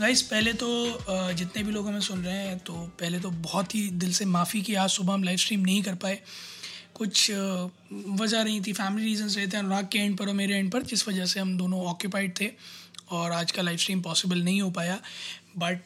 Guys 0.00 0.20
पहले 0.22 0.52
तो 0.52 0.66
जितने 1.34 1.62
भी 1.62 1.72
लोग 1.72 1.86
हमें 1.88 2.00
सुन 2.00 2.22
रहे 2.24 2.36
हैं 2.36 2.58
तो 2.58 2.72
पहले 3.00 3.18
तो 3.20 3.30
बहुत 3.30 3.74
ही 3.74 3.80
दिल 3.94 4.12
से 4.12 4.24
माफ़ी 4.24 4.60
कि 4.62 4.74
आज 4.74 4.90
सुबह 4.90 5.14
हम 5.14 5.24
लाइव 5.24 5.38
स्ट्रीम 5.38 5.60
नहीं 5.60 5.82
कर 5.82 5.94
पाए। 5.94 6.18
कुछ 6.94 7.30
वजह 8.20 8.42
रही 8.42 8.60
थी 8.60 8.72
फैमिली 8.72 9.06
रीजंस 9.06 9.36
रहे 9.36 9.46
थे, 9.46 9.56
अनुराग 9.56 9.88
के 9.92 9.98
एंड 9.98 10.16
पर 10.18 10.28
और 10.28 10.34
मेरे 10.34 10.54
एंड 10.54 10.70
पर, 10.72 10.82
जिस 10.82 11.06
वजह 11.08 11.26
से 11.26 11.40
हम 11.40 11.56
दोनों 11.58 11.84
ऑक्यूपाइड 11.86 12.32
थे 12.40 12.50
और 13.10 13.32
आज 13.32 13.52
का 13.52 13.62
लाइव 13.62 13.78
स्ट्रीम 13.78 14.02
पॉसिबल 14.02 14.42
नहीं 14.42 14.62
हो 14.62 14.70
पाया। 14.70 14.98
बट 15.58 15.80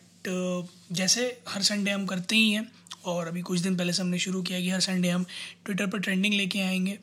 जैसे 0.93 1.27
हर 1.49 1.63
संडे 1.63 1.91
हम 1.91 2.07
करते 2.07 2.37
ही 2.37 2.51
हैं 2.53 2.67
और 3.05 3.29
अभी 3.29 3.43
कुछ 3.43 3.61
दिन 3.61 3.77
पहले 3.77 3.93
से 3.93 4.03
हमने 4.03 4.19
शुरू 4.19 4.43
किया 4.43 4.61
कि 4.61 4.71
हर 4.71 4.81
संडे 4.81 5.09
हम 5.09 5.27
ट्विटर 5.65 5.87
पर 5.87 5.99
ट्रेंडिंग 5.99 6.35
लेके 6.35 6.61
आएँगे। 6.61 6.99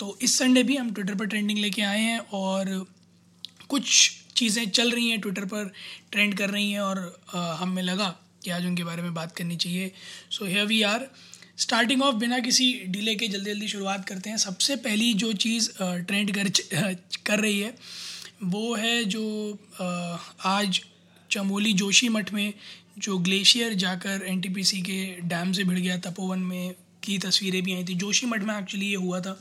तो 0.00 0.16
इस 0.22 0.38
संडे 0.38 0.62
भी 0.62 0.76
हम 0.76 0.94
ट्विटर 0.94 1.14
पर 1.14 1.26
ट्रेंडिंग 1.26 1.58
लेके 1.58 1.82
आए 1.82 2.00
हैं 2.00 2.18
और 2.18 2.86
कुछ 3.68 4.10
चीज़ें 4.36 4.68
चल 4.70 4.90
रही 4.90 5.08
हैं 5.08 5.20
ट्विटर 5.20 5.44
पर 5.44 5.72
ट्रेंड 6.12 6.36
कर 6.38 6.50
रही 6.50 6.70
हैं 6.72 6.80
और 6.80 6.98
हमें 7.60 7.82
लगा 7.82 8.08
कि 8.44 8.50
आज 8.50 8.66
उनके 8.66 8.84
बारे 8.84 9.02
में 9.02 9.14
बात 9.14 9.36
करनी 9.36 9.56
चाहिए। 9.56 9.92
So 10.30 10.46
here 10.46 10.66
we 10.66 10.82
are 10.82 11.06
starting 11.58 12.02
off 12.02 12.14
बिना 12.16 12.38
किसी 12.38 12.72
डिले 12.86 13.14
के 13.14 13.28
जल्दी 13.28 13.50
जल्दी 13.50 13.68
शुरुआत 13.68 14.08
करते 14.08 14.30
हैं। 14.30 14.36
सबसे 14.36 14.76
पहली 14.76 15.12
जो 15.14 15.32
चीज़ 15.32 15.70
ट्रेंड 15.80 16.34
कर 16.34 16.48
कर 17.26 17.40
रही 17.40 17.60
है, 17.60 17.74
वो 18.44 18.74
है 18.74 19.04
जो 19.04 19.24
आज 20.44 20.80
चमोली 21.30 21.72
जोशी 21.72 22.08
मठ 22.08 22.32
में 22.32 22.52
जो 22.98 23.18
ग्लेशियर 23.18 23.74
जाकर 23.74 24.24
एनटीपीसी 24.28 24.80
के 24.82 25.04
डैम 25.20 25.52
से 25.52 25.64
भिड़ 25.64 25.78
गया, 25.78 25.96
तपोवन 25.98 26.38
में 26.38 26.74
की 27.02 27.18
तस्वीरें 27.18 27.62
भी 27.62 27.74
आई 27.74 27.84
थी। 27.84 27.94
जोशी 27.94 28.26
मठ 28.26 28.42
में 28.42 28.58
एक्चुअली 28.58 28.86
ये 28.86 28.96
हुआ 28.96 29.20
था। 29.20 29.40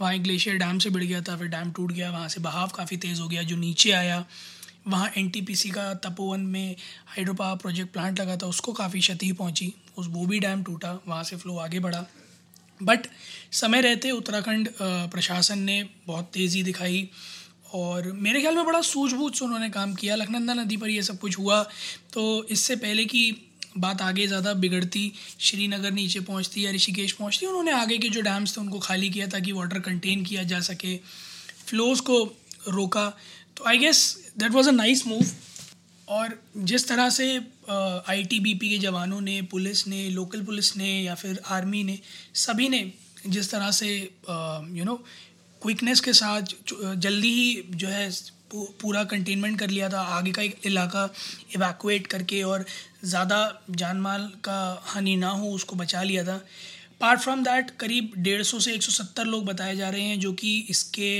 वहाँ 0.00 0.12
एक 0.14 0.22
ग्लेशियर 0.22 0.56
डैम 0.56 0.78
से 0.78 0.90
भिड़ 0.90 1.04
गया 1.04 1.20
था, 1.20 1.36
फिर 1.36 1.48
डैम 1.48 1.70
टूट 1.72 1.92
गया, 1.92 2.10
वहाँ 2.10 2.28
से 2.28 2.40
बहाव 2.40 2.70
काफ़ी 2.74 2.96
तेज़ 2.96 3.20
हो 3.20 3.28
गया, 3.28 3.42
जो 3.42 3.56
नीचे 3.56 3.90
आया, 3.92 4.24
वहाँ 4.88 5.10
एनटीपीसी 5.18 5.70
का 5.70 5.92
तपोवन 5.94 6.40
में 6.40 6.76
हाइड्रो 7.06 7.34
पावर 7.34 7.56
प्रोजेक्ट 7.56 7.92
प्लांट 7.92 8.20
लगा 8.20 8.36
था, 8.36 8.46
उसको 8.46 8.72
काफ़ी 8.72 9.00
क्षति 9.00 9.32
पहुँची, 9.32 9.72
उस, 9.98 10.06
वो 10.08 10.26
भी 10.26 10.38
डैम 10.40 10.62
टूटा, 10.62 10.98
वहाँ 11.08 11.22
से 11.24 11.36
फ्लो 11.36 11.56
आगे 11.58 11.80
बढ़ा। 11.80 12.04
बट 12.80 13.06
समय 13.52 13.80
रहते 13.80 14.10
उत्तराखंड 14.10 14.68
प्रशासन 14.80 15.58
ने 15.58 15.82
बहुत 16.06 16.30
तेज़ी 16.34 16.62
दिखाई 16.62 17.08
और 17.74 18.10
मेरे 18.12 18.40
ख्याल 18.40 18.54
में 18.54 18.64
बड़ा 18.64 18.80
सूझबूझ 18.80 19.32
से 19.34 19.44
उन्होंने 19.44 19.68
काम 19.70 19.94
किया। 19.94 20.16
लखनंदा 20.16 20.54
नदी 20.54 20.76
पर 20.76 20.88
ये 20.88 21.02
सब 21.02 21.18
कुछ 21.18 21.38
हुआ 21.38 21.62
तो 22.12 22.44
इससे 22.50 22.76
पहले 22.76 23.04
की 23.04 23.30
बात 23.76 24.02
आगे 24.02 24.26
ज़्यादा 24.26 24.52
बिगड़ती, 24.54 25.12
श्रीनगर 25.40 25.92
नीचे 25.92 26.20
पहुँचती 26.22 26.64
या 26.64 26.70
ऋषिकेश 26.72 27.12
पहुँचती, 27.12 27.46
उन्होंने 27.46 27.72
आगे 27.72 27.98
के 27.98 28.08
जो 28.08 28.20
डैम्स 28.22 28.56
थे 28.56 28.60
उनको 28.60 28.78
खाली 28.80 29.10
किया 29.10 29.26
ताकि 29.28 29.52
वाटर 29.52 29.80
कंटेन 29.80 30.24
किया 30.24 30.42
जा 30.44 30.60
सके। 30.62 30.96
फ्लोज 31.66 32.00
को 32.02 32.22
रोका। 32.68 33.08
तो 33.56 33.64
I 33.64 33.78
guess 33.78 34.32
that 34.38 34.52
was 34.52 34.68
a 34.68 34.72
nice 34.72 35.06
move 35.06 35.26
और 36.08 36.38
जिस 36.58 36.88
तरह 36.88 37.08
से 37.10 37.26
आई 37.68 38.24
टी 38.24 38.38
बी 38.40 38.54
पी 38.54 38.68
के 38.70 38.78
जवानों 38.78 39.20
ने, 39.20 39.40
पुलिस 39.44 39.86
ने 39.86 40.08
लोकल 40.10 40.42
पुलिस 40.44 40.76
ने 40.76 40.90
या 41.02 41.14
फिर 41.14 41.40
आर्मी 41.48 41.82
ने, 41.84 41.98
सभी 42.36 42.68
ने 42.68 42.90
जिस 43.26 43.50
तरह 43.50 43.70
से 43.72 43.88
यू 44.72 44.84
नो 44.84 44.94
क्विकनेस 45.62 46.00
के 46.00 46.12
साथ 46.12 46.54
जल्दी 46.96 47.32
ही 47.32 47.62
जो 47.74 47.88
है 47.88 48.10
पूरा 48.52 49.02
कंटेनमेंट 49.04 49.58
कर 49.58 49.70
लिया 49.70 49.88
था, 49.88 50.00
आगे 50.00 50.32
का 50.32 50.42
एक 50.42 50.66
इलाका 50.66 51.08
इवैक्यूएट 51.54 52.06
करके 52.06 52.42
और 52.44 52.64
ज़्यादा 53.06 53.38
जान 53.72 53.96
माल 53.98 54.26
का 54.44 54.58
हानि 54.84 55.16
ना 55.16 55.30
हो, 55.30 55.50
उसको 55.50 55.76
बचा 55.76 56.02
लिया 56.02 56.24
था। 56.24 56.34
अपार्ट 56.34 57.20
फ्रॉम 57.20 57.42
दैट 57.44 57.70
करीब 57.80 58.12
डेढ़ 58.18 58.42
सौ 58.44 58.60
से 58.60 58.74
एक 58.74 58.82
सौ 58.82 58.92
सत्तर 58.94 59.24
लोग 59.26 59.44
बताए 59.44 59.76
जा 59.76 59.88
रहे 59.88 60.02
हैं 60.02 60.18
जो 60.20 60.32
कि 60.34 60.58
इसके 60.70 61.10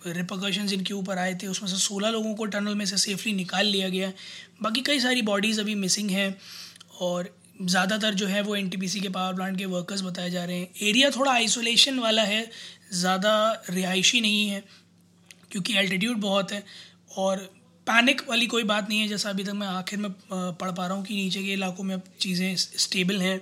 रिपोकशन 0.00 0.68
इनके 0.70 0.94
ऊपर 0.94 1.18
आए 1.18 1.34
थे। 1.34 1.46
उसमें 1.46 1.68
से 1.68 1.76
सोलह 1.78 2.10
लोगों 2.10 2.34
को 2.34 2.44
टनल 2.46 2.74
में 2.74 2.84
से 2.86 2.96
सेफली 2.98 3.32
निकाल 3.34 3.66
लिया 3.66 3.88
गया। 3.88 4.12
बाकी 4.62 4.80
कई 4.82 5.00
सारी 5.00 5.22
बॉडीज़ 5.22 5.60
अभी 5.60 5.74
मिसिंग 5.76 6.10
हैं 6.10 6.36
और 7.00 7.34
ज़्यादातर 7.62 8.14
जो 8.14 8.26
है 8.26 8.42
वो 8.42 8.56
एनटीपीसी 8.56 9.00
के 9.00 9.08
पावर 9.10 9.34
प्लांट 9.34 9.58
के 9.58 9.66
वर्कर्स 9.68 10.02
बताए 10.02 10.30
जा 10.30 10.44
रहे 10.44 10.58
हैं। 10.58 10.68
एरिया 10.82 11.10
थोड़ा 11.10 11.32
आइसोलेशन 11.32 11.98
वाला 11.98 12.22
है, 12.24 12.50
ज़्यादा 12.92 13.62
रिहायशी 13.70 14.20
नहीं 14.20 14.46
है, 14.48 14.62
क्योंकि 15.50 15.76
एल्टीट्यूड 15.76 16.16
बहुत 16.20 16.52
है 16.52 16.64
और 17.18 17.48
पैनिक 17.92 18.22
वाली 18.28 18.46
कोई 18.46 18.62
बात 18.64 18.88
नहीं 18.88 19.00
है, 19.00 19.08
जैसा 19.08 19.30
अभी 19.30 19.44
तक 19.44 19.52
मैं 19.54 19.66
आखिर 19.68 19.98
में 19.98 20.10
पढ़ 20.32 20.70
पा 20.70 20.86
रहा 20.86 20.96
हूँ 20.96 21.04
कि 21.04 21.14
नीचे 21.16 21.42
के 21.42 21.52
इलाकों 21.52 21.84
में 21.84 21.94
अब 21.94 22.02
चीज़ें 22.20 22.54
स्टेबल 22.56 23.20
हैं 23.22 23.40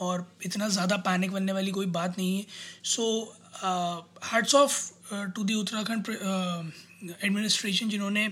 और 0.00 0.26
इतना 0.46 0.68
ज़्यादा 0.70 0.96
पैनिक 1.06 1.32
बनने 1.32 1.52
वाली 1.52 1.70
कोई 1.72 1.86
बात 1.88 2.18
नहीं 2.18 2.36
है। 2.36 2.46
So 2.84 3.04
hats 4.24 4.54
off 4.54 4.76
to 5.34 5.44
the 5.44 5.54
Uttarakhand 5.54 6.08
administration 7.14 7.88
जिन्होंने 7.88 8.28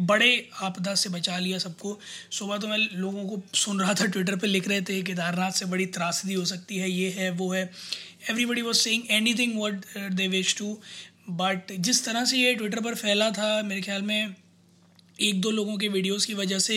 बड़े 0.00 0.30
आपदा 0.62 0.94
से 0.94 1.10
बचा 1.10 1.38
लिया 1.38 1.58
सबको। 1.58 1.98
सुबह 2.32 2.58
तो 2.58 2.68
मैं 2.68 2.78
लोगों 2.78 3.24
को 3.28 3.40
सुन 3.58 3.80
रहा 3.80 3.94
था 3.94 4.06
ट्विटर 4.08 4.36
पे 4.36 4.46
लिख 4.46 4.68
रहे 4.68 4.82
थे 4.82 5.00
केदारनाथ 5.02 5.52
से 5.52 5.64
बड़ी 5.66 5.86
त्रासदी 5.88 6.34
हो 6.34 6.44
सकती 6.46 6.76
है, 6.78 6.90
ये 6.90 7.10
है, 7.10 7.30
वो 7.32 7.52
है। 7.52 7.62
Everybody 8.30 8.62
was 8.62 8.76
saying 8.78 9.10
anything 9.34 9.60
what 9.60 10.12
they 10.12 10.28
wish 10.28 10.56
to 10.58 10.76
but 11.30 11.72
जिस 11.80 12.04
तरह 12.04 12.24
से 12.24 12.36
ये 12.38 12.54
ट्विटर 12.54 12.80
पर 12.80 12.94
फैला 12.96 13.30
था, 13.30 13.62
मेरे 13.62 13.80
ख्याल 13.82 14.02
में 14.02 14.34
एक 15.20 15.40
दो 15.40 15.50
लोगों 15.50 15.76
के 15.78 15.88
वीडियोस 15.88 16.24
की 16.26 16.34
वजह 16.34 16.58
से 16.60 16.76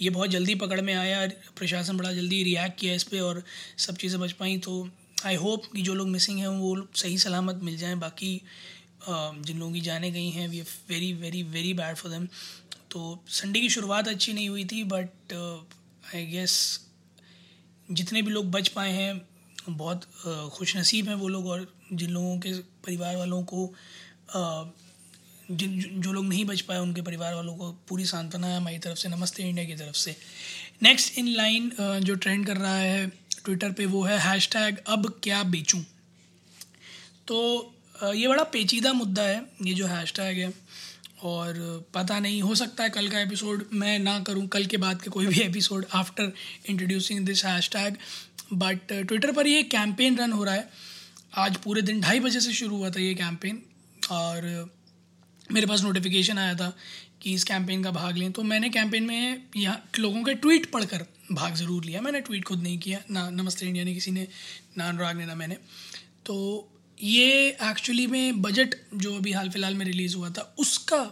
ये 0.00 0.10
बहुत 0.10 0.30
जल्दी 0.30 0.54
पकड़ 0.56 0.80
में 0.80 0.94
आया, 0.94 1.26
प्रशासन 1.58 1.96
बड़ा 1.96 2.12
जल्दी 2.12 2.42
रिएक्ट 2.44 2.78
किया 2.80 2.94
इस 2.94 3.02
पर 3.04 3.20
और 3.20 3.42
सब 3.78 3.96
चीज़ें 3.96 4.20
बच 4.20 4.32
पाई। 4.32 4.56
तो 4.58 4.88
आई 5.26 5.34
होप 5.36 5.64
कि 5.72 5.82
जो 5.82 5.94
लोग 5.94 6.08
मिसिंग 6.08 6.38
हैं, 6.38 6.48
वो 6.48 6.86
सही 6.94 7.18
सलामत 7.18 7.60
मिल 7.62 7.76
जाएँ। 7.76 7.94
बाकी 7.96 8.40
जिन 9.08 9.58
लोगों 9.58 9.72
की 9.72 9.80
जाने 9.80 10.10
गई 10.10 10.30
हैं 10.30 10.48
we 10.48 10.60
very 10.60 11.12
very 11.14 11.42
very 11.44 11.72
bad 11.74 11.96
for 11.96 12.12
them 12.12 12.26
तो 12.90 13.18
संडे 13.30 13.60
की 13.60 13.68
शुरुआत 13.70 14.08
अच्छी 14.08 14.32
नहीं 14.32 14.48
हुई 14.48 14.64
थी 14.64 14.82
बट 14.86 15.32
आई 16.14 16.26
गेस 16.26 16.54
जितने 17.88 18.22
भी 18.22 18.30
लोग 18.30 18.50
बच 18.50 18.68
पाए 18.68 18.92
हैं, 18.92 19.20
बहुत 19.68 20.04
खुश 20.54 20.76
नसीब 20.76 21.08
हैं 21.08 21.14
वो 21.14 21.28
लोग 21.28 21.46
और 21.46 21.66
जिन 21.92 22.10
लोगों 22.10 22.38
के 22.38 22.52
परिवार 22.86 23.16
वालों 23.16 23.42
को 23.44 23.66
जिन 25.50 25.80
जो- 25.80 26.14
लोग 26.14 26.26
नहीं 26.26 26.44
बच 26.44 26.60
पाए 26.60 26.78
उनके 26.78 27.02
परिवार 27.02 27.34
वालों 27.34 27.56
को 27.56 27.72
पूरी 27.72 28.04
सांत्वना 28.04 28.46
है 28.46 28.56
हमारी 28.56 28.78
तरफ़ 28.78 28.98
से, 28.98 29.08
नमस्ते 29.08 29.42
इंडिया 29.42 29.66
की 29.66 29.74
तरफ़ 29.74 29.96
से। 29.96 30.16
नेक्स्ट 30.82 31.18
इन 31.18 31.28
लाइन 31.28 31.72
जो 31.80 32.14
ट्रेंड 32.14 32.46
कर 32.46 32.56
रहा 32.56 32.78
है 32.78 33.08
ट्विटर 33.44 33.72
पे 33.72 33.86
वो 33.86 34.02
है 34.02 34.18
हैश 34.18 34.56
अब 34.56 35.20
क्या 35.22 35.42
बेचूं। 35.42 35.82
तो 37.26 37.72
ये 38.14 38.28
बड़ा 38.28 38.44
पेचीदा 38.44 38.92
मुद्दा 38.92 39.22
है, 39.22 39.46
ये 39.62 39.74
जो 39.74 39.86
हैश 39.86 40.12
टैग 40.12 40.38
है, 40.38 40.54
और 41.22 41.84
पता 41.94 42.18
नहीं, 42.18 42.42
हो 42.42 42.54
सकता 42.54 42.84
है 42.84 42.90
कल 42.90 43.08
का 43.08 43.20
एपिसोड 43.20 43.66
मैं 43.72 43.98
ना 43.98 44.20
करूँ, 44.20 44.48
कल 44.48 44.66
के 44.66 44.76
बाद 44.76 45.02
के 45.02 45.10
कोई 45.10 45.26
भी 45.26 45.40
episode 45.40 45.86
after 45.92 46.32
introducing 46.66 47.26
this 47.26 47.44
hashtag 47.68 47.96
but 48.52 48.92
Twitter 48.92 49.32
पर 49.32 49.46
ये 49.46 49.62
कैंपेन 49.62 50.16
रन 50.16 50.32
हो 50.32 50.44
रहा 50.44 50.54
है। 50.54 50.68
आज 51.36 51.56
पूरे 51.56 51.82
दिन 51.82 52.00
ढाई 52.00 52.20
बजे 52.20 52.40
से 52.40 52.52
शुरू 52.52 52.76
हुआ 52.76 52.90
था 52.90 53.00
ये 53.00 53.14
कैंपेन 53.14 53.62
और 54.10 54.70
मेरे 55.52 55.66
पास 55.66 55.82
नोटिफिकेशन 55.82 56.38
आया 56.38 56.54
था 56.54 56.72
कि 57.22 57.32
इस 57.34 57.44
कैंपेन 57.44 57.82
का 57.84 57.90
भाग 57.90 58.16
लें। 58.16 58.30
तो 58.32 58.42
मैंने 58.42 58.68
कैंपेन 58.70 59.04
में 59.04 59.42
यहाँ 59.56 59.82
लोगों 59.98 60.22
के 60.24 60.34
ट्वीट 60.36 60.70
पढ़कर 60.70 61.06
भाग 61.32 61.54
ज़रूर 61.54 61.84
लिया। 61.84 62.00
मैंने 62.00 62.20
ट्वीट 62.20 62.44
खुद 62.44 62.62
नहीं 62.62 62.78
किया। 62.78 63.00
ना 63.10 63.28
नमस्ते 63.30 63.66
इंडिया 63.66 63.84
ने 63.84 63.94
किसी 63.94 64.10
ने, 64.10 64.26
ना 64.78 64.88
अनुराग 64.88 65.16
ने, 65.16 65.26
ना 65.26 65.34
मैंने। 65.34 65.56
तो 66.26 66.68
ये 66.98 67.48
एक्चुअली 67.62 68.06
में 68.06 68.42
बजट 68.42 68.74
जो 68.94 69.14
अभी 69.16 69.32
हाल 69.32 69.50
फ़िलहाल 69.50 69.74
में 69.74 69.84
रिलीज़ 69.86 70.16
हुआ 70.16 70.30
था, 70.30 70.54
उसका 70.58 71.04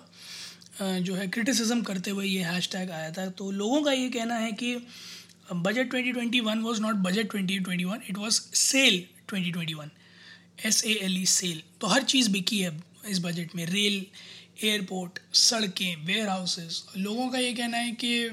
जो 0.80 1.14
है 1.14 1.26
क्रिटिसिज्म 1.28 1.82
करते 1.82 2.10
हुए 2.10 2.26
ये 2.26 2.42
हैश 2.42 2.70
आया 2.76 3.10
था। 3.12 3.28
तो 3.30 3.50
लोगों 3.52 3.82
का 3.82 3.92
ये 3.92 4.08
कहना 4.10 4.36
है 4.36 4.52
कि 4.52 4.76
budget 5.52 5.90
2021 5.90 6.62
was 6.62 6.80
not 6.80 6.94
budget 7.02 7.32
2021 7.32 8.10
it 8.10 8.18
was 8.18 8.32
sale 8.32 9.02
2021 9.32 9.90
S 10.66 10.84
A 10.84 10.92
L 11.02 11.18
E 11.18 11.24
sale 11.26 11.62
तो 11.80 11.86
हर 11.86 12.02
चीज़ 12.04 12.30
बिकी 12.30 12.58
है 12.58 12.70
इस 13.08 13.18
बजट 13.18 13.54
में, 13.54 13.66
रेल, 13.66 14.06
एयरपोर्ट, 14.62 15.18
सड़कें 15.34 15.96
वेयर 15.96 16.28
हाउसेस 16.28 16.84
लोगों 16.96 17.28
का 17.30 17.38
ये 17.38 17.52
कहना 17.54 17.76
है 17.76 17.92
कि 18.04 18.26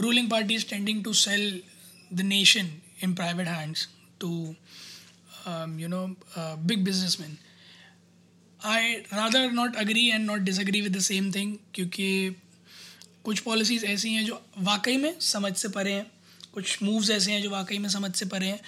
ruling 0.00 0.30
party 0.30 0.54
is 0.54 0.66
tending 0.66 1.04
to 1.04 1.12
sell 1.12 1.62
the 2.12 2.20
nation 2.20 2.70
in 3.04 3.14
private 3.14 3.48
hands 3.48 3.88
to 4.20 4.54
you 5.48 5.88
know 5.88 6.06
big 6.38 6.84
businessman 6.84 7.38
I 8.64 8.94
rather 8.94 9.52
not 9.52 9.76
agree 9.76 10.08
and 10.08 10.26
not 10.26 10.40
disagree 10.40 10.80
with 10.80 10.96
the 10.96 11.00
same 11.00 11.32
thing 11.32 11.56
क्योंकि 11.74 12.36
कुछ 13.24 13.40
policies 13.40 13.84
ऐसी 13.84 14.12
हैं 14.12 14.26
जो 14.26 14.46
वाकई 14.58 14.96
में 14.96 15.20
समझ 15.20 15.56
से 15.56 15.68
परे 15.68 15.92
हैं, 15.92 16.06
कुछ 16.54 16.82
मूव्स 16.82 17.10
ऐसे 17.10 17.32
हैं 17.32 17.42
जो 17.42 17.50
वाकई 17.50 17.78
में 17.78 17.88
समझ 17.88 18.14
से 18.14 18.26
परे 18.26 18.46
हैं 18.46 18.60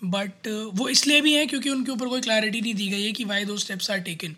बट 0.00 0.48
वो 0.74 0.88
इसलिए 0.88 1.20
भी 1.20 1.32
हैं 1.32 1.46
क्योंकि 1.48 1.70
उनके 1.70 1.92
ऊपर 1.92 2.08
कोई 2.08 2.20
क्लैरिटी 2.20 2.60
नहीं 2.60 2.74
दी 2.74 2.88
गई 2.88 3.04
है 3.04 3.12
कि 3.12 3.24
वाई 3.24 3.44
दो 3.44 3.56
स्टेप्स 3.58 3.90
आर 3.90 3.98
टेकन 4.00 4.34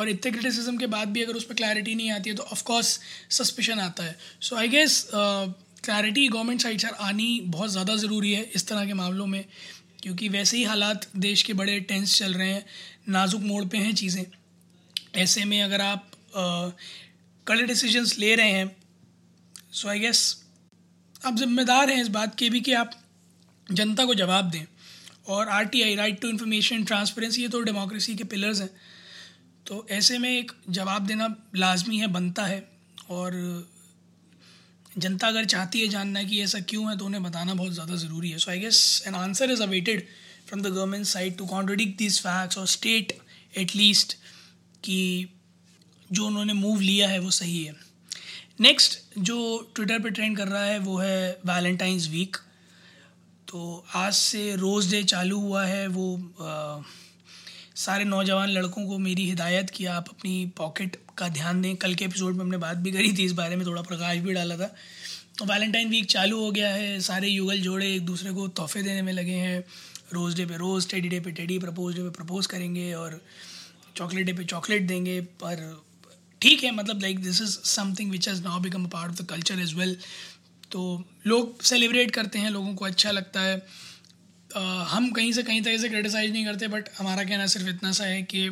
और 0.00 0.08
इतने 0.08 0.30
क्रिटिसिज्म 0.32 0.76
के 0.78 0.86
बाद 0.86 1.08
भी 1.08 1.22
अगर 1.22 1.34
उस 1.34 1.44
पर 1.44 1.54
क्लैरिटी 1.54 1.94
नहीं 1.94 2.10
आती 2.10 2.30
है 2.30 2.36
तो 2.36 2.42
ऑफकोर्स 2.42 2.98
सस्पेशन 3.30 3.80
आता 3.80 4.04
है. 4.04 4.16
So 4.40 4.56
I 4.56 4.68
guess 4.68 5.06
clarity 5.14 6.26
government 6.28 6.62
side 6.62 6.80
से 6.80 6.88
आनी 7.00 7.40
बहुत 7.46 7.70
ज़्यादा 7.70 7.96
ज़रूरी 7.96 8.32
है 8.32 8.42
इस 8.54 8.66
तरह 8.68 8.86
के 8.86 8.94
मामलों 8.94 9.26
में, 9.26 9.44
क्योंकि 10.02 10.28
वैसे 10.28 10.56
ही 10.56 10.64
हालात 10.64 11.06
देश 11.16 11.42
के 11.42 11.52
बड़े 11.54 11.78
टेंस 11.82 12.18
चल 12.18 12.34
रहे 12.34 12.48
हैं, 12.48 12.64
नाजुक 13.08 13.40
मोड़ 13.42 13.64
पे 13.64 13.78
हैं 13.78 13.94
चीज़ें. 13.94 14.24
ऐसे 15.16 15.44
में 15.44 15.60
अगर 15.62 15.80
आप 15.80 16.10
कड़े 17.46 17.62
डिसीजंस 17.66 18.18
ले 18.18 18.34
रहे 18.34 18.50
हैं 18.50 18.76
सो 19.72 19.88
आई 19.88 19.98
गेस 20.00 20.20
आप 21.24 21.36
जिम्मेदार 21.36 21.90
हैं 21.90 22.00
इस 22.02 22.08
बात 22.10 22.34
के 22.38 22.48
भी 22.50 22.60
कि 22.60 22.72
आप 22.74 22.99
जनता 23.70 24.04
को 24.04 24.14
जवाब 24.14 24.50
दें। 24.50 24.64
और 25.28 25.48
R 25.48 25.64
T 25.64 25.82
I 25.82 25.94
right 25.94 26.20
to 26.20 26.28
information 26.28 26.84
transparency 26.84 27.42
ये 27.42 27.48
तो 27.48 27.60
डेमोक्रेसी 27.62 28.14
के 28.16 28.24
पिलर्स 28.26 28.60
हैं। 28.60 28.70
तो 29.66 29.86
ऐसे 29.90 30.18
में 30.18 30.30
एक 30.30 30.52
जवाब 30.70 31.06
देना 31.06 31.34
लाजमी 31.56 31.98
है, 31.98 32.06
बनता 32.08 32.46
है। 32.46 32.64
और 33.10 33.32
जनता 34.98 35.26
अगर 35.28 35.44
चाहती 35.46 35.80
है 35.80 35.88
जानना 35.88 36.22
कि 36.22 36.40
ऐसा 36.42 36.60
क्यों 36.60 36.88
है 36.90 36.96
तो 36.98 37.04
उन्हें 37.04 37.22
बताना 37.22 37.54
बहुत 37.54 37.72
ज़्यादा 37.72 37.96
ज़रूरी 37.96 38.30
है। 38.30 38.38
So 38.38 38.50
I 38.50 38.58
guess 38.60 39.02
an 39.06 39.14
answer 39.14 39.50
is 39.50 39.62
awaited 39.62 40.06
from 40.46 40.62
the 40.62 40.66
government 40.66 41.06
side 41.06 41.36
to 41.38 41.46
contradict 41.46 41.98
this 41.98 42.18
facts 42.20 42.58
और 42.58 42.66
स्टेट 42.68 43.12
एटलीस्ट 43.58 44.12
कि 44.84 45.28
जो 46.10 46.26
उन्होंने 46.26 46.52
मूव 46.52 46.80
लिया 46.80 47.08
है, 47.08 47.18
वो 47.18 47.30
सही 47.32 47.64
है। 47.64 47.74
नेक्स्ट 48.60 48.98
जो 49.20 49.36
ट्विटर 49.74 49.98
पे 49.98 50.10
ट्रेंड 50.10 50.36
कर 50.36 50.48
रहा 50.48 50.64
है, 50.64 50.78
वो 50.78 50.96
है 50.98 51.38
वैलेंटाइंस 51.46 52.08
वीक 52.08 52.36
तो 53.50 53.84
आज 53.94 54.12
से 54.12 54.40
रोज़ 54.56 54.90
डे 54.90 55.02
चालू 55.02 55.38
हुआ 55.40 55.64
है 55.66 55.86
वो 55.88 56.04
आ, 56.40 56.82
सारे 57.76 58.04
नौजवान 58.04 58.48
लड़कों 58.48 58.86
को 58.86 58.98
मेरी 58.98 59.24
हिदायत 59.26 59.70
कि 59.70 59.86
आप 59.86 60.08
अपनी 60.08 60.34
पॉकेट 60.56 60.96
का 61.18 61.28
ध्यान 61.28 61.62
दें। 61.62 61.74
कल 61.76 61.94
के 61.94 62.04
एपिसोड 62.04 62.34
में 62.34 62.40
हमने 62.40 62.56
बात 62.56 62.76
भी 62.76 62.92
करी 62.92 63.12
थी 63.12 63.24
इस 63.24 63.32
बारे 63.32 63.56
में 63.56 63.66
थोड़ा 63.66 63.82
प्रकाश 63.82 64.18
भी 64.18 64.32
डाला 64.32 64.56
था। 64.56 64.70
तो 65.38 65.44
वैलेंटाइन 65.44 65.88
वीक 65.90 66.06
चालू 66.10 66.40
हो 66.40 66.50
गया 66.50 66.68
है 66.74 67.00
सारे 67.00 67.28
युगल 67.28 67.60
जोड़े 67.60 67.92
एक 67.94 68.06
दूसरे 68.06 68.32
को 68.32 68.46
तोहफे 68.48 68.82
देने 68.82 69.02
में 69.02 69.12
लगे 69.12 69.42
हैं। 69.42 69.64
रोज़ 70.12 70.36
डे 70.36 70.46
पे 70.46 70.56
रोज़ 70.56 70.88
टेडी 70.88 71.08
डे 71.08 71.20
पे 71.20 71.30
टेडी 71.32 71.58
प्रपोज 71.58 71.94
डे 71.96 72.02
पे 72.02 72.10
प्रपोज 72.18 72.46
करेंगे 72.46 72.92
और 72.94 73.20
चॉकलेट 73.96 74.26
डे 74.26 74.32
पे 74.32 74.44
चॉकलेट 74.44 74.86
देंगे। 74.86 75.20
पर 75.42 75.82
ठीक 76.40 76.64
है 76.64 76.70
मतलब 76.70 77.00
like 77.02 77.22
this 77.22 77.42
is 77.42 77.58
something 77.68 78.10
which 78.10 78.28
has 78.28 78.42
now 78.42 78.60
become 78.60 78.84
a 78.84 78.88
part 78.88 79.12
of 79.12 79.22
the 79.22 79.26
culture 79.30 79.60
as 79.60 79.74
well 79.74 79.96
तो 80.72 81.04
लोग 81.26 81.62
सेलिब्रेट 81.62 82.10
करते 82.10 82.38
हैं 82.38 82.50
लोगों 82.50 82.74
को 82.74 82.84
अच्छा 82.84 83.10
लगता 83.10 83.40
है। 83.40 83.60
uh, 83.60 84.84
हम 84.86 85.10
कहीं 85.10 85.32
से 85.32 85.42
कहीं 85.42 85.62
तक 85.62 85.78
से 85.80 85.88
क्रिटिसाइज 85.88 86.32
नहीं 86.32 86.44
करते 86.44 86.68
बट 86.68 86.88
हमारा 86.98 87.24
कहना 87.24 87.46
सिर्फ़ 87.46 87.68
इतना 87.68 87.92
सा 87.92 88.04
है 88.04 88.22
कि 88.22 88.48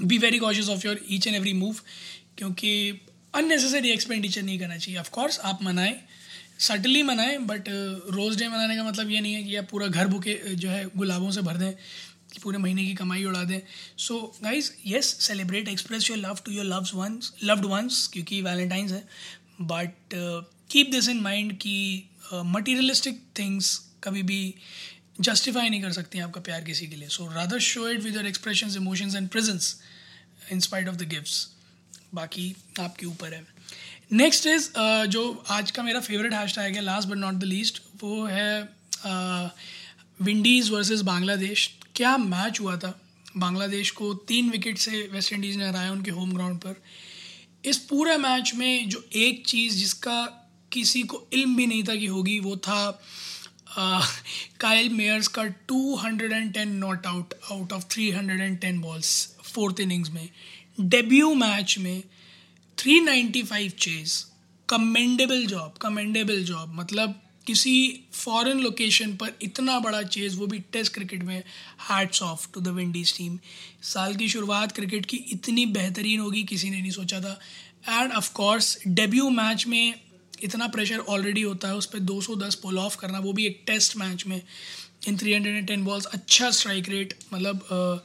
be 0.00 0.18
very 0.18 0.38
cautious 0.38 0.68
of 0.68 0.86
your 0.86 1.00
each 1.10 1.26
and 1.26 1.36
every 1.36 1.52
move 1.52 1.80
क्योंकि 2.38 3.00
अननेसेसरी 3.34 3.90
एक्सपेंडिचर 3.90 4.42
नहीं 4.42 4.58
करना 4.58 4.76
चाहिए। 4.76 5.00
ऑफकोर्स 5.00 5.38
आप 5.40 5.62
मनाएँ 5.62 5.94
सटली 6.58 7.02
मनाएँ 7.02 7.36
बट 7.38 7.68
रोज़ 8.14 8.38
डे 8.38 8.48
मनाने 8.48 8.76
का 8.76 8.84
मतलब 8.84 9.10
ये 9.10 9.20
नहीं 9.20 9.34
है 9.34 9.42
कि 9.42 9.56
आप 9.56 9.68
पूरा 9.70 9.86
घर 9.86 10.06
बुके 10.06 10.34
जो 10.54 10.70
है 10.70 10.84
गुलाबों 10.96 11.30
से 11.30 11.42
भर 11.42 11.56
दें 11.56 11.72
कि 12.32 12.40
पूरे 12.42 12.58
महीने 12.58 12.84
की 12.84 12.94
कमाई 12.94 13.24
उड़ा 13.24 13.42
दें। 13.44 13.60
So 13.98 14.20
guys 14.42 14.70
yes 14.86 15.06
celebrate 15.20 15.68
express 15.68 16.10
your 16.10 16.18
love 16.18 16.38
to 16.46 16.52
your 16.52 16.64
loves 16.64 16.94
ones 16.94 17.32
loved 17.44 17.64
ones 17.64 18.06
क्योंकि 18.12 18.40
वैलेंटाइंस 18.42 18.92
है 18.92 19.04
but 19.60 20.14
keep 20.70 20.90
this 20.90 21.08
in 21.08 21.20
mind 21.20 21.52
कि 21.58 21.76
मटीरियलिस्टिक 22.32 23.22
थिंग्स 23.38 23.76
कभी 24.04 24.22
भी 24.22 24.54
जस्टिफाई 25.20 25.68
नहीं 25.68 25.82
कर 25.82 25.92
सकती 25.92 26.18
आपका 26.18 26.40
प्यार 26.40 26.64
किसी 26.64 26.86
के 26.86 26.96
लिए। 26.96 27.08
So 27.08 27.26
rather 27.32 27.58
show 27.60 27.88
it 27.88 28.00
with 28.00 28.26
expression 28.26 28.76
emotions 28.76 29.14
and 29.14 29.28
presence 29.28 29.80
in 30.52 30.60
spite 30.60 30.88
of 30.88 30.96
the 30.96 31.08
gifts 31.08 31.46
बाकी 32.14 32.54
आपके 32.80 33.06
ऊपर 33.06 33.34
है। 33.34 33.44
नेक्स्ट 34.12 34.46
इज़ 34.46 34.68
uh, 34.70 35.06
जो 35.06 35.44
आज 35.50 35.70
का 35.70 35.82
मेरा 35.82 36.00
फेवरेट 36.00 36.32
हैश 36.34 36.54
टैग 36.54 36.74
है 36.74 36.80
last 36.80 37.08
but 37.08 37.16
not 37.16 37.34
the 37.34 37.44
least 37.44 37.82
वो 38.02 38.24
है 38.26 38.62
विंडीज़ 40.22 40.70
वर्सेस 40.72 41.00
बांग्लादेश 41.00 41.68
क्या 41.96 42.16
मैच 42.16 42.60
हुआ 42.60 42.76
था? 42.76 43.00
बांग्लादेश 43.36 43.90
को 43.90 44.12
तीन 44.28 44.50
विकेट 44.50 44.78
से 44.78 45.08
वेस्ट 45.12 45.32
इंडीज़ 45.32 45.58
ने 45.58 45.68
हराया 45.68 45.92
उनके 45.92 46.10
होम 46.10 46.32
ग्राउंड 46.32 46.58
पर। 46.58 46.82
इस 47.64 47.78
पूरे 47.78 48.16
मैच 48.16 48.54
में 48.54 48.88
जो 48.88 49.04
एक 49.16 49.46
चीज़ 49.46 49.76
जिसका 49.76 50.39
किसी 50.72 51.02
को 51.02 51.22
इल्म 51.32 51.56
भी 51.56 51.66
नहीं 51.66 51.82
था 51.84 51.94
कि 51.94 52.06
होगी, 52.06 52.38
वो 52.40 52.56
था 52.58 53.00
कायल 54.60 54.88
मेयर्स 54.90 55.28
का 55.28 55.42
210 55.68 56.68
not 56.68 57.06
out 57.06 57.34
out 57.52 57.72
of 57.72 57.84
310 57.88 58.80
balls 58.82 59.12
fourth 59.44 59.80
innings 59.80 60.10
में। 60.10 60.28
डेब्यू 60.78 61.34
मैच 61.36 61.76
में 61.78 62.02
395 62.78 63.70
chase 63.78 64.24
commendable 64.68 65.46
job 65.46 65.74
commendable 65.80 66.44
job 66.44 66.74
मतलब 66.74 67.20
किसी 67.46 67.72
फॉरेन 68.12 68.58
लोकेशन 68.60 69.14
पर 69.16 69.32
इतना 69.42 69.78
बड़ा 69.78 70.02
चेज 70.04 70.34
वो 70.38 70.46
भी 70.46 70.58
टेस्ट 70.72 70.92
क्रिकेट 70.94 71.22
में 71.22 71.42
hats 71.90 72.22
off 72.22 72.46
to 72.54 72.60
the 72.60 72.68
Windies 72.68 73.16
team 73.16 73.38
साल 73.84 74.14
की 74.16 74.28
शुरुआत 74.28 74.72
क्रिकेट 74.72 75.06
की 75.06 75.16
इतनी 75.32 75.66
बेहतरीन 75.68 76.20
होगी, 76.20 76.42
किसी 76.44 76.70
ने 76.70 76.80
नहीं 76.80 76.90
सोचा 76.90 77.20
था। 77.20 77.38
And 77.88 78.12
of 78.12 78.32
course 78.32 78.78
debut 78.86 79.28
match 79.30 79.66
में 79.66 79.94
इतना 80.42 80.66
प्रेशर 80.68 80.98
ऑलरेडी 80.98 81.42
होता 81.42 81.68
है, 81.68 81.74
उस 81.76 81.86
पर 81.86 81.98
210 82.00 82.54
पुल 82.56 82.78
ऑफ़ 82.78 82.96
करना, 82.96 83.18
वो 83.18 83.32
भी 83.32 83.46
एक 83.46 83.62
टेस्ट 83.66 83.96
मैच 83.96 84.26
में 84.26 84.40
इन 85.08 85.16
310 85.16 85.84
बॉल्स 85.84 86.04
अच्छा 86.06 86.50
स्ट्राइक 86.50 86.88
रेट 86.88 87.14
मतलब 87.32 88.04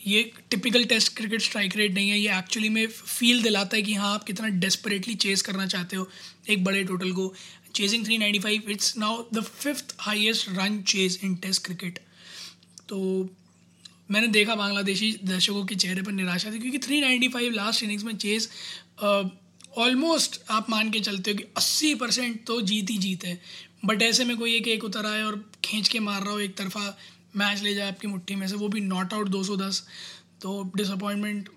ये 0.00 0.22
typical 0.50 0.84
test 0.84 1.16
cricket 1.16 1.42
strike 1.42 1.76
rate 1.76 1.92
नहीं 1.94 2.10
है, 2.10 2.18
ये 2.18 2.38
एक्चुअली 2.38 2.68
में 2.68 2.86
फील 2.86 3.42
दिलाता 3.42 3.76
है 3.76 3.82
कि 3.82 3.94
हाँ 3.94 4.12
आप 4.14 4.24
कितना 4.24 4.48
डेस्परेटली 4.60 5.14
चेज़ 5.16 5.42
करना 5.44 5.66
चाहते 5.66 5.96
हो, 5.96 6.08
एक 6.48 6.64
बड़े 6.64 6.84
टोटल 6.84 7.12
को। 7.12 7.32
Chasing 7.74 8.04
395 8.06 8.70
it's 8.70 8.96
now 8.98 9.24
the 9.34 9.42
fifth 9.42 9.94
highest 10.00 10.48
run 10.50 10.80
chase 10.84 11.18
in 11.24 11.34
test 11.36 11.64
cricket 11.64 11.98
तो 12.88 13.28
मैंने 14.10 14.26
देखा 14.28 14.54
बांग्लादेशी 14.54 15.12
दर्शकों 15.24 15.64
के 15.64 15.74
चेहरे 15.74 16.02
पर 16.02 16.12
निराशा 16.12 16.50
थी, 16.52 16.58
क्योंकि 16.58 16.78
395 16.78 17.52
लास्ट 17.52 17.82
इनिंग्स 17.82 18.04
में 18.04 18.16
चेज 18.16 18.48
ऑलमोस्ट 19.78 20.40
आप 20.50 20.70
मान 20.70 20.90
के 20.90 21.00
चलते 21.00 21.30
हो 21.30 21.36
कि 21.36 21.44
80 21.58 21.94
परसेंट 21.94 22.44
तो 22.46 22.60
जीत 22.60 22.90
ही 22.90 22.96
जीत 22.98 23.24
है। 23.24 23.40
बट 23.84 24.02
ऐसे 24.02 24.24
में 24.24 24.36
कोई 24.36 24.54
एक 24.54 24.68
एक 24.68 24.84
उतर 24.84 25.06
आए 25.06 25.22
और 25.22 25.44
खींच 25.64 25.88
के 25.88 26.00
मार 26.00 26.22
रहा 26.22 26.32
हो 26.32 26.40
एक 26.40 26.56
तरफा, 26.56 26.96
मैच 27.36 27.62
ले 27.62 27.74
जाए 27.74 27.88
आपकी 27.88 28.08
मुट्ठी 28.08 28.34
में 28.34 28.46
से, 28.48 28.54
वो 28.54 28.68
भी 28.68 28.80
नॉट 28.80 29.14
आउट 29.14 29.28
210 29.28 29.82
तो 30.42 30.62
डिसअपॉइंटमेंट 30.76 31.48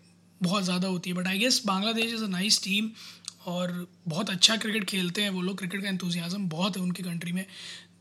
बहुत 0.42 0.64
ज़्यादा 0.64 0.88
होती 0.88 1.10
है। 1.10 1.16
But 1.16 1.28
I 1.28 1.38
guess 1.38 1.62
Bangladesh 1.66 2.14
is 2.14 2.24
a 2.24 2.28
nice 2.28 2.64
team 2.64 2.90
और 3.46 3.88
बहुत 4.08 4.30
अच्छा 4.30 4.56
क्रिकेट 4.56 4.84
खेलते 4.84 5.22
हैं 5.22 5.30
वो 5.30 5.42
लोग। 5.42 5.58
क्रिकेट 5.58 5.82
का 5.82 5.90
इंतजियाज़म 5.90 6.48
बहुत 6.50 6.78
है 6.78 6.84
उनकी 6.84 7.04
कंट्री 7.04 7.32
में। 7.32 7.46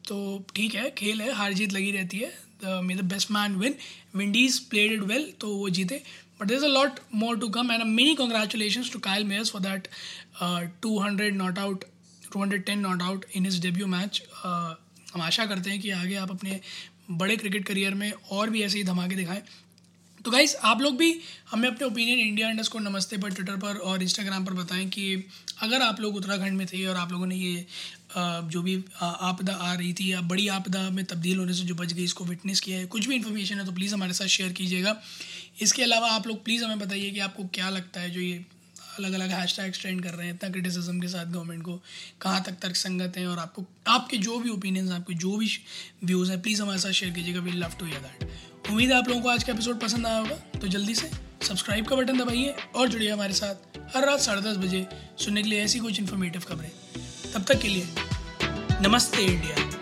तो 0.09 0.47
ठीक 0.57 0.75
है, 0.75 0.91
खेल 0.91 1.21
है, 1.23 1.33
हार 1.33 1.53
जीत 1.53 1.73
लगी 1.73 1.91
रहती 1.93 2.19
है। 2.19 2.33
May 2.65 2.95
the 2.95 3.05
best 3.13 3.31
man 3.31 3.57
win 3.57 3.75
Windies 4.17 4.61
played 4.71 4.93
it 4.93 5.01
well 5.09 5.33
तो 5.41 5.55
वो 5.57 5.69
जीते. 5.71 6.03
But 6.41 6.47
there 6.47 6.55
is 6.55 6.65
a 6.65 6.69
lot 6.69 7.01
more 7.15 7.39
to 7.39 7.49
come 7.49 7.73
and 7.73 7.83
many 7.85 8.15
congratulation 8.15 8.85
to 8.93 8.99
Kyle 9.01 9.25
Mayers 9.25 9.51
for 9.53 9.63
that 9.63 9.89
two 10.83 10.99
hundred 11.01 11.37
not 11.37 11.59
out 11.59 11.85
two 12.33 12.41
hundred 12.41 12.65
ten 12.65 12.79
not 12.81 13.03
out 13.03 13.25
in 13.35 13.47
is 13.47 13.61
debut 13.63 13.87
match 13.87 14.23
हम 14.45 15.23
आशा 15.23 15.47
करते 15.47 15.71
हैं 15.71 15.81
कि 15.81 15.91
आगे 15.91 16.15
आप 16.17 16.31
अपने 16.31 16.61
बड़े 17.11 17.37
क्रिकेट 17.37 17.67
करियर 17.67 17.95
में 17.95 18.13
और 18.13 18.51
भी 18.51 18.63
ऐसे 18.63 18.79
ही 18.79 18.85
धमाके 18.85 19.17
दिखाएँ. 19.17 19.43
तो 20.25 20.31
गाइस 20.31 20.55
आप 20.65 20.81
लोग 20.81 20.97
भी 20.97 21.15
हमें 21.51 21.69
अपने 21.69 21.87
ओपिनियन 21.87 22.19
इंडिया 22.19 22.49
इंडस 22.51 22.69
को 22.69 22.79
नमस्ते 22.79 23.17
पर 23.19 23.31
ट्विटर 23.31 23.57
पर 23.57 23.77
और 23.83 24.03
इंस्टाग्राम 24.03 24.45
पर 24.45 24.53
बताएँ 24.53 24.87
कि 24.89 25.25
अगर 25.63 25.83
आप 25.83 26.01
लोग 26.01 26.17
उत्तराखंड 26.17 26.59
में 26.59 26.67
थे 26.67 26.85
और 26.87 26.97
आप 26.97 27.13
लोगों 27.13 27.27
ने 27.27 27.37
ये 27.37 27.67
जो 28.17 28.63
भी 28.63 28.77
आपदा 29.01 29.53
आ 29.53 29.73
रही 29.75 29.93
थी 29.93 30.13
या 30.13 30.21
बड़ी 30.23 30.47
आपदा 30.49 30.89
में 30.91 31.05
तब्दील 31.05 31.39
होने 31.39 31.55
से 31.55 31.65
जो 31.65 31.75
बच 31.75 31.93
गई, 31.93 32.05
इसको 32.05 32.25
विटनेस 32.25 32.61
किया 32.61 32.79
है, 32.79 32.87
कुछ 32.87 33.07
भी 33.07 33.15
इन्फॉर्मेशन 33.15 33.59
है 33.59 33.67
तो 33.67 33.73
प्लीज़ 33.73 33.95
हमारे 33.95 34.13
साथ 34.13 34.27
शेयर 34.29 34.53
कीजिएगा। 34.53 34.97
इसके 35.61 35.83
अलावा 35.83 36.11
आप 36.11 36.27
लोग 36.27 36.45
प्लीज़ 36.45 36.65
हमें 36.65 36.79
बताइए 36.79 37.11
कि 37.11 37.21
आपको 37.21 37.45
क्या 37.55 37.71
लगता 37.71 38.01
है 38.01 38.11
जो 38.11 38.21
ये 38.21 38.45
अलग 38.99 39.13
अलग 39.13 39.31
हैश 39.31 39.57
टैग 39.57 39.73
ट्रेंड 39.73 40.03
कर 40.03 40.11
रहे 40.11 40.27
हैं, 40.27 40.35
इतना 40.35 40.51
क्रिटिसिज्म 40.51 41.01
के 41.01 41.09
साथ 41.09 41.27
गवर्नमेंट 41.27 41.63
को, 41.63 41.81
कहाँ 42.21 42.43
तक 42.43 42.53
तर्क 42.63 42.77
संगत 42.77 43.17
हैं 43.17 43.27
और 43.27 43.39
आपको, 43.39 43.65
आपके 43.87 44.17
जो 44.19 44.39
भी 44.39 44.51
ओपिनियंस 44.51 44.91
आपके 44.91 45.15
जो 45.15 45.37
भी 45.37 45.51
व्यूज़ 46.05 46.31
हैं 46.31 46.41
प्लीज़ 46.43 46.63
हमारे 46.63 46.79
साथ 46.79 46.93
शेयर 46.93 47.13
कीजिएगा 47.13 47.41
we 47.41 47.53
love 47.53 47.77
to 47.81 47.87
hear 47.87 48.01
that 48.01 48.71
उम्मीद 48.71 48.91
है 48.91 48.97
आप 48.99 49.09
लोगों 49.09 49.21
को 49.23 49.29
आज 49.29 49.45
का 49.45 49.53
एपिसोड 49.53 49.81
पसंद 49.81 50.07
आया 50.07 50.19
होगा 50.19 50.61
तो 50.61 50.69
जल्दी 50.69 50.95
से 50.95 51.11
सब्सक्राइब 51.43 51.87
का 51.87 51.97
बटन 51.97 52.19
दबाइए 52.19 52.55
और 52.77 52.89
जुड़िए 52.89 53.11
हमारे 53.11 53.35
साथ 53.35 53.79
हर 53.97 54.07
रात 54.07 54.21
साढ़े 54.21 54.43
दस 54.43 54.57
बजे 54.57 54.87
सुनने 55.19 55.43
के 55.43 55.49
लिए 55.49 55.63
ऐसी 55.65 55.79
कुछ 55.79 56.01
इन्फॉर्मेटिव 56.01 56.43
खबरें। 56.49 56.71
तब 57.35 57.45
तक 57.45 57.61
के 57.61 57.69
लिए, 57.69 57.89
नमस्ते 58.83 59.25
इंडिया। 59.25 59.82